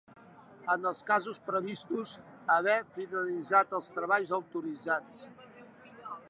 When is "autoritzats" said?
4.39-5.23